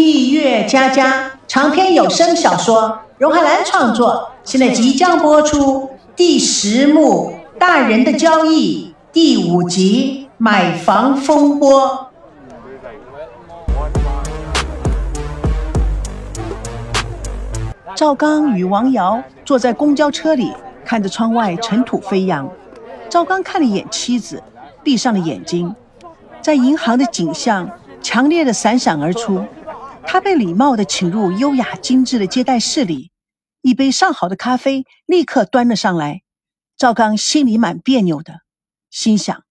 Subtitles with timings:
[0.00, 12.08] 蜜月佳佳长篇有声小说，荣海兰创作，现在即将播出第十幕《大人的交易》第五集《买房风波》。
[17.94, 20.50] 赵刚与王瑶坐在公交车里，
[20.82, 22.48] 看着窗外尘土飞扬。
[23.10, 24.42] 赵刚看了一眼妻子，
[24.82, 25.74] 闭上了眼睛，
[26.40, 27.68] 在银行的景象
[28.00, 29.44] 强烈的闪闪而出。
[30.06, 33.12] 他被礼貌地请入优雅精致的接待室里，
[33.62, 36.22] 一杯上好的咖啡立刻端了上来。
[36.76, 38.40] 赵刚心里蛮别扭的，
[38.90, 39.44] 心想：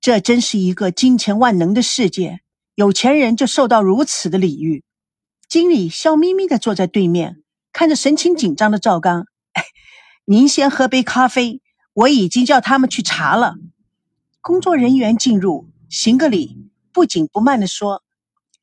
[0.00, 2.40] 这真是一个金钱万能的世界，
[2.74, 4.84] 有钱人就受到如此的礼遇。
[5.48, 9.26] 经理笑眯眯地坐在对面，看着神情紧张的赵刚：“，
[10.26, 11.62] 您先喝杯咖啡，
[11.94, 13.54] 我已经叫他们去查了。”
[14.42, 18.02] 工作人员进入，行个礼，不紧不慢地说：“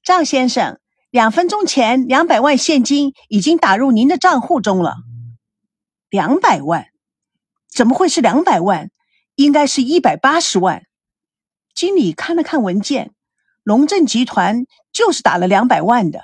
[0.03, 0.79] 赵先生。”
[1.15, 4.97] 两分钟前，两百万现金已经打入您的账户中了。
[6.09, 6.87] 两百万？
[7.73, 8.89] 怎么会是两百万？
[9.35, 10.83] 应该是一百八十万。
[11.73, 13.13] 经理看了看文件，
[13.63, 16.21] 龙正集团就是打了两百万的。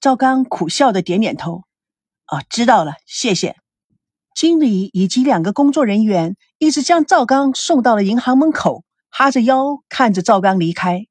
[0.00, 1.64] 赵刚苦笑的点点头
[2.30, 3.56] ：“哦，知道了，谢谢。”
[4.36, 11.06] 经理以及两个工作人员一直将赵刚送到了银行门口，哈着腰看着赵刚离开。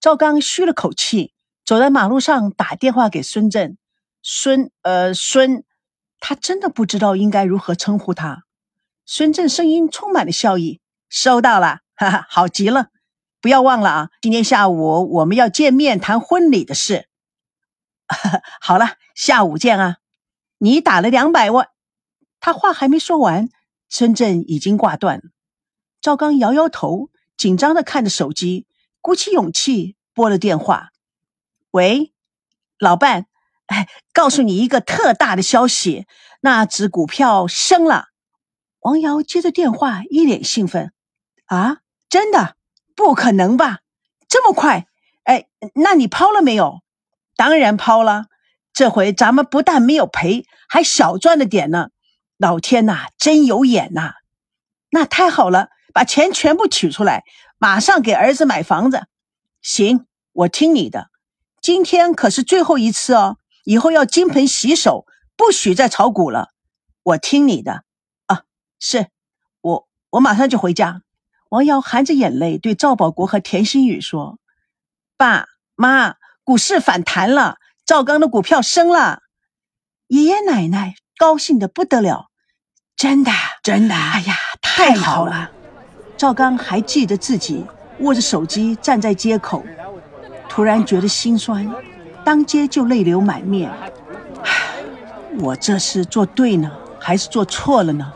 [0.00, 1.34] 赵刚吁了口气。
[1.66, 3.76] 走在马路上，打电话给孙振。
[4.22, 5.64] 孙，呃，孙，
[6.20, 8.44] 他真的不知道应该如何称呼他。
[9.04, 12.90] 孙振声音充满了笑意：“收到了，哈哈，好极了。
[13.40, 17.08] 不要忘了啊，今天下午我们要见面谈婚礼的事。
[18.62, 19.96] 好了，下午见啊。
[20.58, 21.68] 你打了两百万。”
[22.38, 23.48] 他话还没说完，
[23.88, 25.22] 孙振已经挂断了。
[26.00, 28.66] 赵刚摇摇头，紧张的看着手机，
[29.00, 30.90] 鼓起勇气拨了电话。
[31.76, 32.14] 喂，
[32.78, 33.26] 老伴，
[33.66, 36.06] 哎，告诉你一个特大的消息，
[36.40, 38.06] 那只股票升了。
[38.80, 40.94] 王瑶接着电话，一脸兴奋
[41.44, 42.56] ：“啊，真的？
[42.94, 43.80] 不可能吧？
[44.26, 44.86] 这么快？
[45.24, 46.80] 哎，那你抛了没有？
[47.36, 48.24] 当然抛了。
[48.72, 51.90] 这回咱们不但没有赔，还小赚了点呢。
[52.38, 54.14] 老天呐，真有眼呐！
[54.88, 57.24] 那太好了，把钱全部取出来，
[57.58, 59.08] 马上给儿子买房子。
[59.60, 61.10] 行，我听你的。”
[61.66, 65.04] 今天可是最后一次哦，以后要金盆洗手，
[65.36, 66.50] 不许再炒股了。
[67.02, 67.82] 我听你的
[68.26, 68.42] 啊，
[68.78, 69.08] 是
[69.62, 71.02] 我，我马上就回家。
[71.48, 74.38] 王瑶含着眼泪对赵保国和田心雨说
[75.18, 79.22] ：“爸妈，股市反弹了，赵刚的股票升了。”
[80.06, 82.30] 爷爷奶奶高兴的不得了，
[82.94, 83.32] 真的，
[83.64, 85.50] 真的，哎呀，太好了！
[86.16, 87.66] 赵刚还记得自己
[87.98, 89.64] 握着手机站在街口。
[90.56, 91.70] 突然觉得心酸，
[92.24, 93.70] 当街就泪流满面。
[95.38, 98.10] 我这是做对呢，还是做错了呢？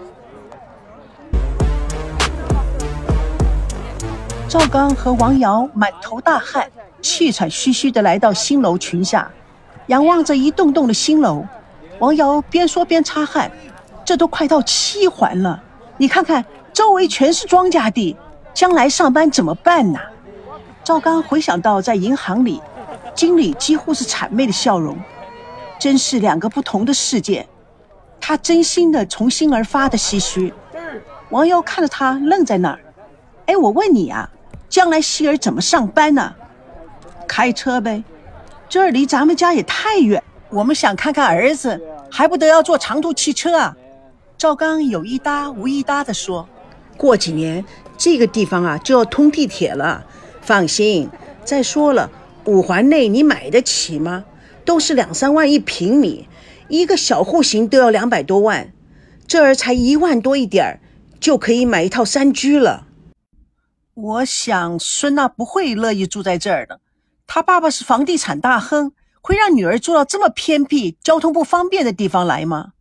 [4.49, 6.67] 赵刚和王瑶满头大汗，
[7.03, 9.31] 气喘吁吁的来到新楼群下，
[9.89, 11.45] 仰望着一栋栋的新楼。
[11.99, 13.51] 王瑶边说边擦汗
[14.03, 15.63] ：“这都快到七环了，
[15.99, 16.43] 你看看
[16.73, 18.17] 周围全是庄稼地，
[18.55, 20.01] 将来上班怎么办呢？”
[20.83, 22.61] 赵刚回想到在银行里，
[23.15, 24.97] 经理几乎是谄媚的笑容，
[25.79, 27.47] 真是两个不同的世界。
[28.21, 30.53] 他真心的从心而发的唏嘘。
[31.31, 32.81] 王瑶看着他愣在那儿。
[33.47, 34.29] 哎，我问你啊，
[34.69, 36.35] 将来希儿怎么上班呢？
[37.29, 38.03] 开车呗，
[38.69, 40.23] 这儿离咱们家也太远。
[40.49, 41.81] 我们想看看儿子，
[42.11, 43.77] 还不得要坐长途汽车啊？
[44.37, 46.49] 赵刚有一搭无一搭的说。
[46.97, 47.65] 过几年
[47.97, 50.05] 这个地方啊就要通地铁了。
[50.41, 51.09] 放心，
[51.45, 52.11] 再说了，
[52.45, 54.25] 五环内你买得起吗？
[54.65, 56.29] 都是两三万一平米，
[56.69, 58.73] 一个小户型都要两百多万，
[59.27, 60.81] 这儿才一万多一点，
[61.19, 62.87] 就可以买一套三居了。
[63.95, 66.81] 我想孙娜不会乐意住在这儿的，
[67.27, 72.73] 她爸爸是房地产大亨，会让女儿住到这么偏僻、交通不方便的地方来吗？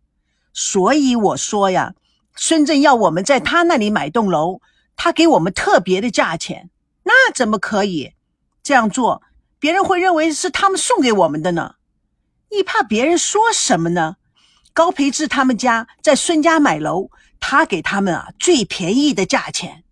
[0.53, 1.93] 所以我说呀，
[2.35, 4.61] 孙正要我们在他那里买栋楼，
[4.95, 6.69] 他给我们特别的价钱。
[7.09, 8.13] 那怎么可以
[8.61, 9.23] 这样做？
[9.57, 11.77] 别人会认为是他们送给我们的呢。
[12.51, 14.17] 你怕别人说什么呢？
[14.73, 17.09] 高培志他们家在孙家买楼，
[17.39, 19.83] 他给他们啊最便宜的价钱。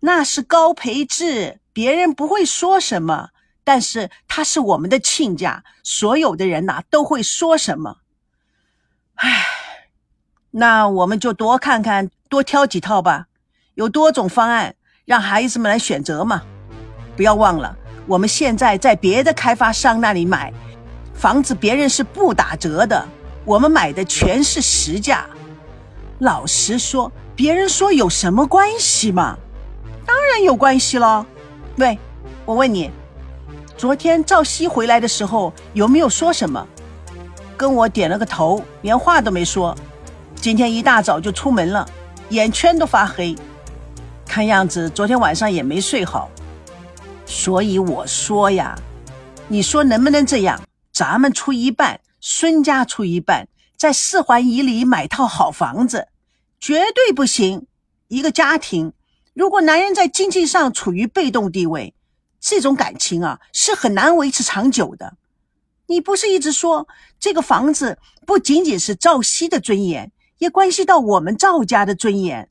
[0.00, 3.30] 那是高培志，别人不会说什么。
[3.62, 7.98] 但是他是我们的亲家，所有的人呐都会说什么。
[9.14, 9.46] 唉，
[10.50, 13.28] 那我们就多看看，多挑几套吧，
[13.74, 14.74] 有多种方案。
[15.06, 16.42] 让孩子们来选择嘛，
[17.16, 17.76] 不要忘了，
[18.06, 20.52] 我们现在在别的开发商那里买，
[21.14, 23.06] 房子别人是不打折的，
[23.44, 25.24] 我们买的全是实价。
[26.18, 29.36] 老实说，别人说有什么关系吗？
[30.04, 31.24] 当然有关系了。
[31.76, 31.96] 喂，
[32.44, 32.90] 我问你，
[33.76, 36.66] 昨天赵熙回来的时候有没有说什么？
[37.56, 39.72] 跟我点了个头，连话都没说。
[40.34, 41.88] 今天一大早就出门了，
[42.30, 43.36] 眼圈都发黑，
[44.26, 46.30] 看样子昨天晚上也没睡好。
[47.24, 48.78] 所以我说呀，
[49.48, 50.60] 你说能不能这样？
[50.92, 56.08] 咱们出一半，孙家出一半，在四环以里买套好房子，
[56.60, 57.66] 绝对不行。
[58.08, 58.92] 一个家庭，
[59.34, 61.94] 如果男人在经济上处于被动地位，
[62.40, 65.16] 这种感情啊是很难维持长久的。
[65.86, 66.86] 你不是一直说
[67.18, 72.48] 这个房子不仅仅是赵熙的尊严，也关系到我们赵家的尊严？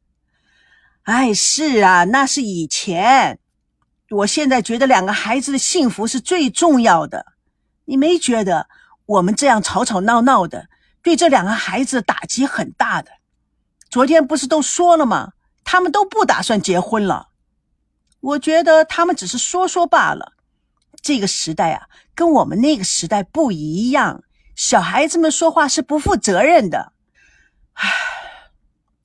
[1.05, 3.39] 哎，是啊，那是以前。
[4.09, 7.33] 我现在觉得两个孩子的幸福是最重要的，
[7.85, 8.67] 你没觉得
[9.05, 10.67] 我们这样吵吵闹闹的，
[11.03, 13.11] 对这两个孩子打击很大的？
[13.89, 15.33] 昨天不是都说了吗？
[15.63, 17.29] 他们都不打算结婚了。
[18.19, 20.33] 我觉得他们只是说说罢了。
[21.03, 24.23] 这个时代啊，跟我们那个时代不一样，
[24.55, 26.93] 小孩子们说话是不负责任的。
[27.73, 27.91] 唉。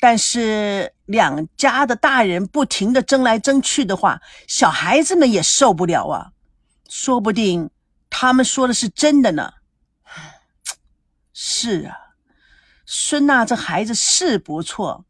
[0.02, 6.30] 但是两家的大人不停的争来争去的话，小孩子们也受不了啊！
[6.88, 7.70] 说不定
[8.08, 9.54] 他们说的是真的呢。
[11.32, 11.96] 是啊，
[12.86, 15.04] 孙娜这孩子是不错，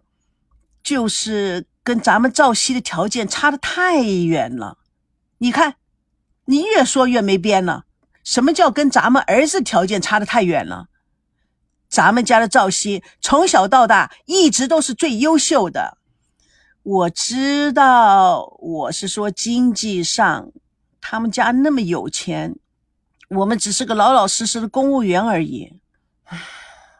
[0.82, 4.79] 就是跟咱们赵熙的条件差的太远了。
[5.38, 5.76] 你看，
[6.46, 7.85] 你越说越没边了。
[8.25, 10.87] 什么叫跟咱们儿子条件差的太远了？
[11.90, 15.98] 咱们家的赵熙从小到大一直都是最优秀的。
[16.82, 20.50] 我知道，我是说经济上，
[21.00, 22.56] 他们家那么有钱，
[23.28, 25.78] 我们只是个老老实实的公务员而已。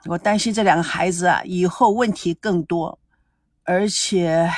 [0.06, 2.98] 我担心这两个孩子啊，以后问题更多，
[3.64, 4.50] 而且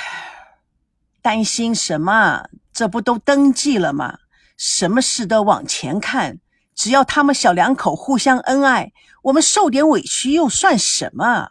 [1.20, 2.46] 担心什么？
[2.72, 4.18] 这不都登记了吗？
[4.56, 6.38] 什么事都往前看。
[6.74, 8.92] 只要他们小两口互相恩爱，
[9.22, 11.48] 我们受点委屈又算什么？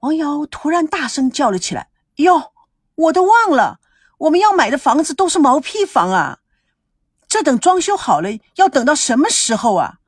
[0.00, 2.52] 王瑶突然大声叫了起来：“哟，
[2.96, 3.78] 我都忘了，
[4.18, 6.40] 我们要买的房子都是毛坯房啊！
[7.28, 9.98] 这等装修好了，要等到什么时候啊？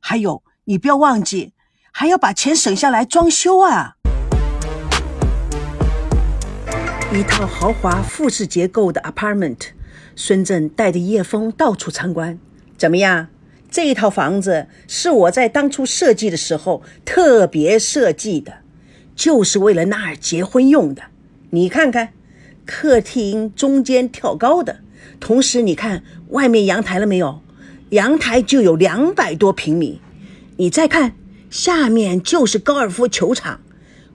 [0.00, 1.54] 还有，你不要忘记，
[1.92, 3.94] 还要把钱省下来装修啊！”
[7.12, 9.68] 一套豪华复式结构的 apartment，
[10.14, 12.38] 孙正带着叶枫到处参观。
[12.80, 13.28] 怎么样？
[13.70, 18.60] 这一套房子是我在当初设计的时候特别设计的，
[19.14, 21.02] 就是为了那儿结婚用的。
[21.50, 22.14] 你看看，
[22.64, 24.78] 客厅中间挑高的，
[25.20, 27.42] 同时你看外面阳台了没有？
[27.90, 30.00] 阳台就有两百多平米。
[30.56, 31.12] 你再看
[31.50, 33.60] 下面就是高尔夫球场，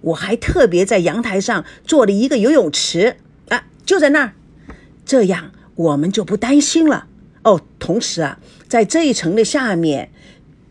[0.01, 3.17] 我还特别在阳台上做了一个游泳池
[3.49, 4.33] 啊，就在那儿，
[5.05, 7.05] 这样我们就不担心了。
[7.43, 8.39] 哦，同时啊，
[8.75, 10.09] 在这一层的下面，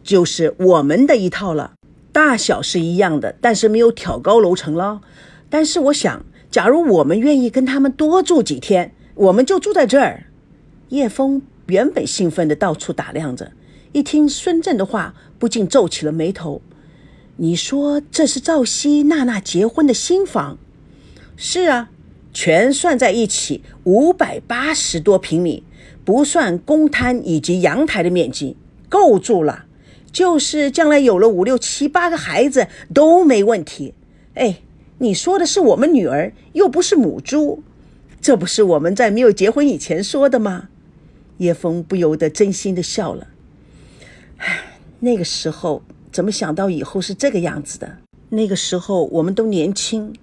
[0.03, 1.73] 就是我们的一套了，
[2.13, 5.01] 大小是一样的，但是没有挑高楼层了。
[5.49, 10.25] 但是我想，假如我们愿意跟他们多住几天，我们就住在这儿。
[10.91, 13.53] 叶枫原本兴奋的到处打量着，
[13.93, 16.61] 一听孙振的话，不禁皱起了眉头。
[17.39, 20.59] 你说这是赵熙娜娜结婚的新房？
[21.39, 21.89] 是啊，
[22.35, 25.65] 全算在一起，五百八十多平米。
[26.05, 28.57] 不算公摊以及阳台的面积，
[28.89, 29.65] 够住了。
[30.13, 33.95] 就是将来有了五六七八个孩子都没问题。
[34.35, 34.61] 哎，
[34.99, 37.65] 你说的是我们女儿，又不是母猪，
[38.21, 40.69] 这不是我们在没有结婚以前说的吗？
[41.39, 43.27] 叶枫不由得真心的笑了。
[44.37, 45.83] 唉，那个时候
[46.13, 47.99] 怎么想到以后是这个样子的？
[48.29, 50.15] 那个时候我们都年轻，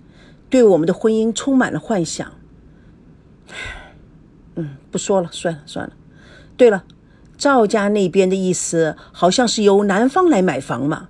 [0.49, 2.31] 对我们的婚姻充满了幻想。
[4.55, 5.93] 嗯，不说了，算了算了。
[6.57, 6.83] 对了，
[7.37, 11.09] 赵家那边的意思好像是由男方来买房嘛。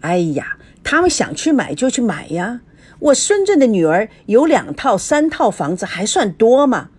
[0.00, 2.60] 哎呀，他们想去买就去买呀。
[3.00, 6.90] 我孙振的女儿有两套、三套房子，还算多嘛。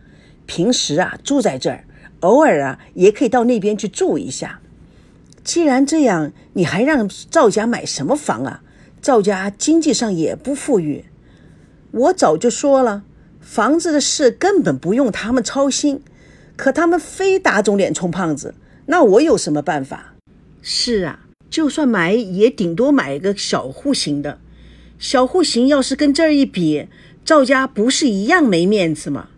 [0.45, 1.85] 平时啊住在这儿，
[2.19, 4.59] 偶尔啊也可以到那边去住一下。
[5.43, 8.61] 既然这样，你还让赵家买什么房啊？
[9.01, 11.05] 赵家经济上也不富裕。
[11.91, 13.03] 我早就说了。
[13.41, 16.01] 房子的事根本不用他们操心，
[16.55, 18.55] 可他们非打肿脸充胖子，
[18.85, 20.13] 那我有什么办法？
[20.61, 24.39] 是啊，就算买也顶多买一个小户型的，
[24.97, 26.87] 小户型要是跟这儿一比，
[27.25, 29.29] 赵家不是一样没面子吗？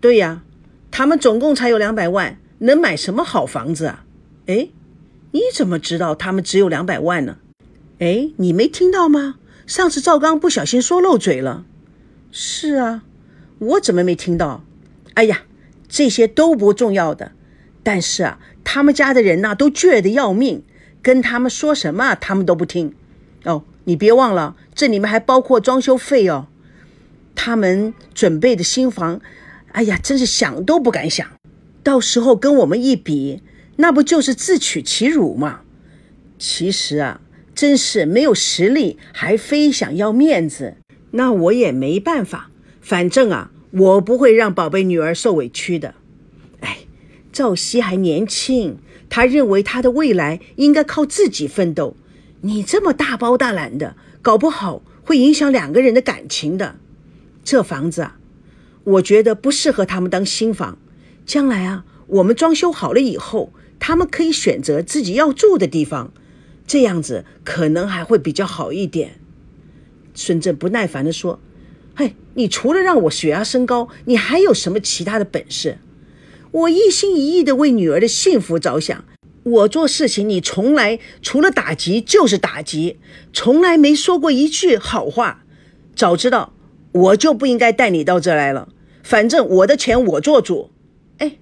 [0.00, 0.42] 对呀，
[0.90, 4.04] 他们总共才有两百万，能买什么好房子啊？
[4.46, 4.68] 哎，
[5.32, 7.38] 你怎么知道他们只有两百万呢？
[8.00, 9.36] 哎，你没听到吗？
[9.66, 11.64] 上次赵刚不小心说漏嘴了。
[12.32, 13.04] 是啊，
[13.60, 14.64] 我怎么没听到？
[15.14, 15.42] 哎呀，
[15.88, 17.32] 这些都不重要的。
[17.82, 20.64] 但是啊，他们家的人呐都倔得要命，
[21.00, 22.94] 跟他们说什么他们都不听。
[23.44, 26.48] 哦，你别忘了，这里面还包括装修费哦。
[27.34, 29.20] 他们准备的新房，
[29.72, 31.26] 哎呀，真是想都不敢想。
[31.82, 33.42] 到时候跟我们一比，
[33.76, 35.60] 那不就是自取其辱吗？
[36.38, 37.20] 其实啊。
[37.52, 40.76] 真是没有实力，还非想要面子，
[41.10, 42.49] 那我也没办法。
[42.90, 45.94] 反正啊，我不会让宝贝女儿受委屈的。
[46.58, 46.78] 哎，
[47.30, 48.78] 赵熙还年轻，
[49.08, 51.96] 他认为他的未来应该靠自己奋斗。
[52.40, 56.80] 你这么大包大揽的，搞不好会影响两个人的感情的。
[57.44, 58.18] 这房子啊，
[58.82, 60.76] 我觉得不适合他们当新房。
[61.24, 66.12] 将来啊，我们装修好了以后，他们可以选择自己要住的地方。
[66.66, 69.20] 这样子可能还会比较好一点。
[70.12, 71.38] 孙正不耐烦地说
[71.94, 75.78] ：“嘿，你除了让我血压升高，你还有什么其他的本事？
[76.50, 79.04] 我一心一意的为女儿的幸福着想，
[79.42, 82.98] 我做事情你从来除了打击就是打击，
[83.32, 85.44] 从来没说过一句好话。
[85.94, 86.54] 早知道
[86.92, 88.68] 我就不应该带你到这来了。
[89.02, 90.70] 反正我的钱我做主。
[91.18, 91.38] 哎，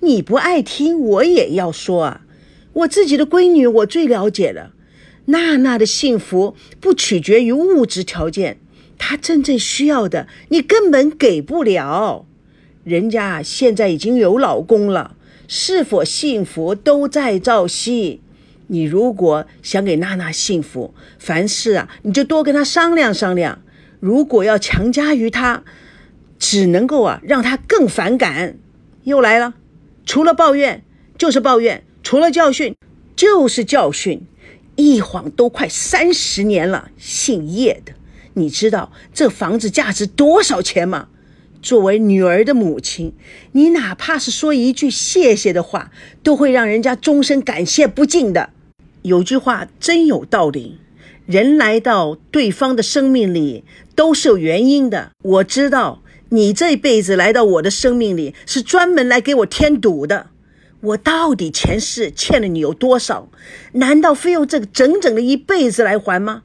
[0.00, 2.22] 你不爱听我也要说啊。”
[2.72, 4.74] 我自己的闺女，我最了解了。
[5.26, 8.60] 娜娜的幸福不取决于物质条件，
[9.00, 12.26] 她真正需要的，你根本给不了。
[12.84, 15.16] 人家现在已经有老公了，
[15.48, 18.20] 是否幸福都在朝夕。
[18.66, 23.62] 你如果想给娜娜幸福，凡事啊，你就多跟她商量商量。
[23.98, 25.64] 如果要强加于她，
[26.38, 28.58] 只能够啊，让她更反感。
[29.04, 29.54] 又来了，
[30.04, 30.84] 除了抱怨
[31.16, 31.84] 就是抱怨。
[32.02, 32.76] 除了教训，
[33.16, 34.22] 就是教训，
[34.76, 36.90] 一晃都快三十年了。
[36.96, 37.92] 姓叶的，
[38.40, 41.08] 你知道这房子价值多少钱吗？
[41.62, 43.12] 作为女儿的母亲，
[43.52, 45.90] 你哪怕是说一句谢谢的话，
[46.22, 48.48] 都会让人家终身感谢不尽的。
[49.02, 50.78] 有句话真有道理：
[51.26, 55.10] 人来到对方的生命里都是有原因的。
[55.22, 60.28] 我知道你这辈子来到我的生命里，是专门来给我添堵的。
[60.80, 63.28] 我到底前世欠了你有多少？
[63.72, 66.42] 难道非用这个整整的一辈子来还吗？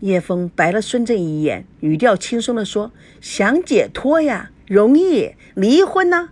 [0.00, 2.90] 叶枫白了孙正一眼，语调轻松地说
[3.20, 6.30] ：“想解脱呀，容易离婚呢。”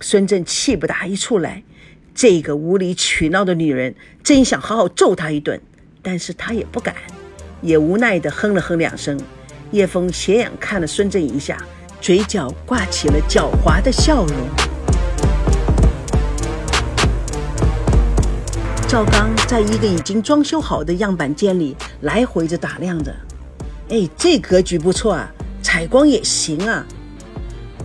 [0.00, 1.64] 孙正气不打一处来，
[2.14, 5.60] 这个无理取闹的女人，真想好好揍她一顿，
[6.00, 6.94] 但是他也不敢，
[7.60, 9.18] 也无奈地哼了哼两声。
[9.72, 11.60] 叶枫斜眼看了孙正一下，
[12.00, 14.71] 嘴角挂起了狡猾的笑容。
[18.92, 23.10] 赵刚在一个已经装修好的样板间里来回着打量着，
[23.88, 25.32] 哎，这格局不错啊，
[25.62, 26.84] 采光也行啊。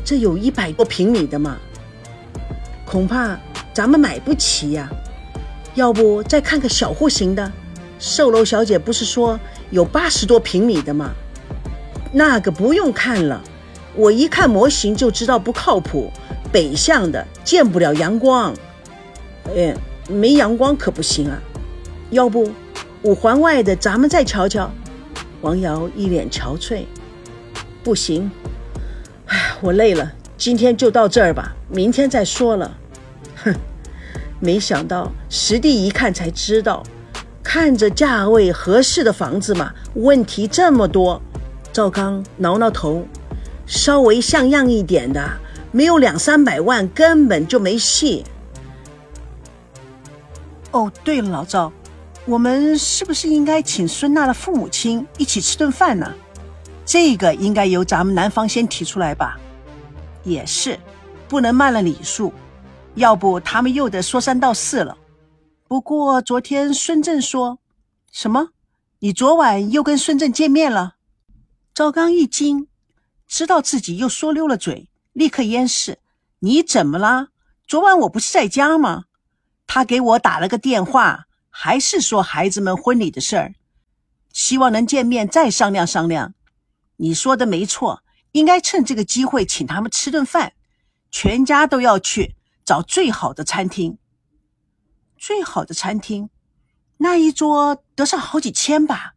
[0.03, 1.55] 这有一百多平米的嘛，
[2.85, 3.39] 恐怕
[3.73, 4.89] 咱们买不起呀。
[5.75, 7.49] 要不再看个小户型的？
[7.99, 11.11] 售楼小姐不是说有八十多平米的吗？
[12.11, 13.41] 那个不用看了，
[13.95, 16.11] 我一看模型就知道不靠谱，
[16.51, 18.53] 北向的见不了阳光。
[19.55, 19.73] 哎。
[20.07, 21.41] 没阳光可不行啊，
[22.11, 22.49] 要不
[23.03, 24.71] 五环外的咱们再瞧瞧。
[25.41, 26.85] 王瑶一脸憔悴，
[27.83, 28.31] 不行，
[29.27, 32.77] 哎，我累了，今天就到这儿吧，明天再说了。
[33.35, 33.53] 哼，
[34.39, 36.81] 没想到实地一看才知道，
[37.43, 41.21] 看着价位合适的房子嘛，问题这么多。
[41.71, 43.05] 赵刚挠挠头，
[43.67, 45.29] 稍微像样一点的，
[45.71, 48.23] 没有两三百万根本就没戏。
[50.77, 51.73] 哦，对了，老赵，
[52.25, 56.13] 我们是不是应该请孙娜的父母亲一起吃顿饭呢？
[56.85, 59.39] 这个应该由咱们男方先提出来吧。
[60.23, 60.79] 也是，
[61.27, 62.31] 不能慢了礼数，
[62.93, 64.95] 要不他们又得说三道四了。
[65.67, 67.57] 不过昨天孙正说
[68.11, 68.49] 什么？
[68.99, 70.97] 你昨晚又跟孙正见面了？
[71.73, 72.67] 赵刚一惊，
[73.27, 75.97] 知道自己又说溜了嘴，立刻掩饰
[76.41, 77.29] ：“你怎么了？
[77.67, 79.05] 昨晚我不是在家吗？”
[79.67, 83.53] 他给我打了个电话，还是说孩子们婚礼的事儿，
[84.33, 86.33] 希望能见面再商量商量。
[86.95, 90.53] 你说的没错，应该趁这个机会请他们吃顿饭，
[91.11, 93.97] 全家都要去找最好的餐厅。
[95.17, 96.29] 最好的餐厅，
[96.97, 99.13] 那一桌得上好几千吧？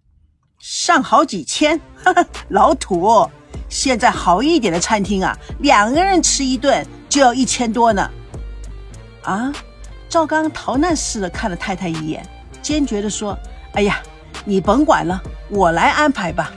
[0.58, 1.80] 上好几千？
[2.50, 3.30] 老土！
[3.68, 8.10] 现在好一点的餐厅啊，两个人吃一顿就要一千多呢。
[9.22, 9.52] 啊？
[10.10, 12.20] 赵刚逃难似的看了太太一眼，
[12.60, 13.38] 坚决地说
[13.74, 14.00] ：“哎呀，
[14.44, 16.50] 你甭管了，我来安排吧。”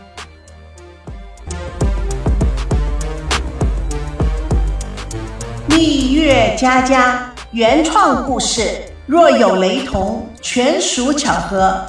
[5.69, 11.79] 蜜月佳佳原创故事，若有雷同，全属巧合。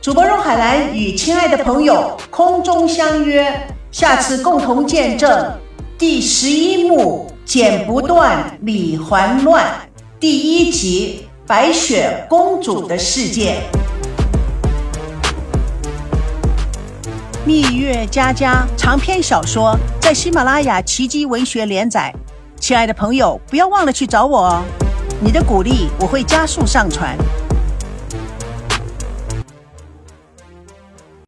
[0.00, 5.56] 主播荣海兰与亲爱的朋友空中相约，下次共同见证
[5.96, 9.64] 第十一幕《剪不断，理还乱》
[10.24, 13.60] 第一集《白雪公主的世界》。
[17.44, 22.10] 蜜月佳佳长篇小说在喜马拉雅奇迹文学连载。
[22.58, 24.62] 亲爱的朋友，不要忘了去找我哦！
[25.20, 27.14] 你的鼓励，我会加速上传。